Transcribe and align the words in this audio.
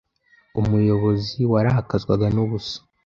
umuyobozi 0.59 1.39
warakazwaga 1.51 2.25
n’ubusa 2.35 2.77